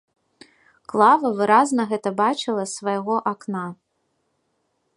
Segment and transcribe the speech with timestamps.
[0.93, 3.65] Клава выразна гэта бачыла з свайго акна.